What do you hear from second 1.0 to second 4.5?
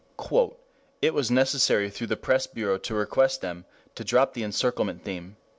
"It was necessary through the press bureau to request them to drop the